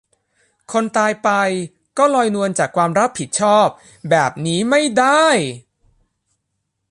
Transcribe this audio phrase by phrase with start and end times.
[0.71, 1.29] คนตายไป
[1.97, 3.67] ก็ลอยนวลจากความรับผิดชอบ
[4.09, 5.27] แบบนี้ไม่ได้